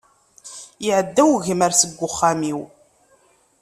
Iɛedda 0.87 1.23
ugmer 1.35 1.71
seg 1.81 1.91
uxxam-iw. 2.07 2.59